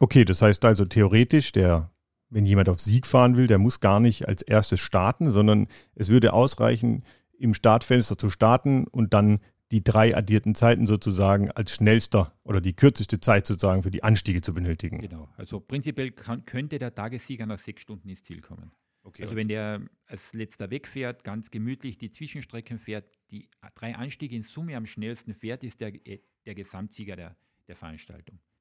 Okay, 0.00 0.24
das 0.24 0.40
heißt 0.40 0.64
also 0.64 0.86
theoretisch, 0.86 1.52
der, 1.52 1.92
wenn 2.30 2.46
jemand 2.46 2.70
auf 2.70 2.80
Sieg 2.80 3.06
fahren 3.06 3.36
will, 3.36 3.46
der 3.46 3.58
muss 3.58 3.80
gar 3.80 4.00
nicht 4.00 4.26
als 4.26 4.40
erstes 4.40 4.80
starten, 4.80 5.28
sondern 5.28 5.68
es 5.94 6.08
würde 6.08 6.32
ausreichen, 6.32 7.04
im 7.38 7.52
Startfenster 7.52 8.16
zu 8.16 8.30
starten 8.30 8.86
und 8.86 9.12
dann 9.12 9.40
die 9.70 9.84
drei 9.84 10.16
addierten 10.16 10.54
Zeiten 10.54 10.86
sozusagen 10.86 11.50
als 11.50 11.74
schnellster 11.74 12.34
oder 12.42 12.62
die 12.62 12.74
kürzeste 12.74 13.20
Zeit 13.20 13.46
sozusagen 13.46 13.82
für 13.82 13.90
die 13.90 14.02
Anstiege 14.02 14.40
zu 14.40 14.54
benötigen. 14.54 15.00
Genau, 15.00 15.28
also 15.36 15.60
prinzipiell 15.60 16.10
kann, 16.12 16.46
könnte 16.46 16.78
der 16.78 16.94
Tagessieger 16.94 17.44
nach 17.46 17.58
sechs 17.58 17.82
Stunden 17.82 18.08
ins 18.08 18.22
Ziel 18.22 18.40
kommen. 18.40 18.72
Okay, 19.02 19.22
also 19.22 19.36
wenn 19.36 19.48
der 19.48 19.82
als 20.06 20.32
letzter 20.32 20.70
wegfährt, 20.70 21.24
ganz 21.24 21.50
gemütlich 21.50 21.98
die 21.98 22.10
Zwischenstrecken 22.10 22.78
fährt, 22.78 23.04
die 23.30 23.48
drei 23.74 23.94
Anstiege 23.94 24.34
in 24.34 24.42
Summe 24.42 24.76
am 24.76 24.86
schnellsten 24.86 25.34
fährt, 25.34 25.62
ist 25.62 25.80
der, 25.80 25.92
der 25.92 26.54
Gesamtsieger 26.54 27.16
der, 27.16 27.36
der 27.68 27.76
Veranstaltung. 27.76 28.40